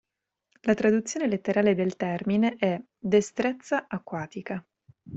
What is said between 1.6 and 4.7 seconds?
del termine è: "destrezza acquatica".